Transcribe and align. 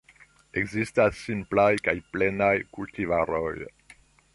Ekzistas 0.61 1.21
simplaj 1.27 1.67
kaj 1.89 1.95
plenaj 2.17 2.51
kultivaroj. 2.79 3.57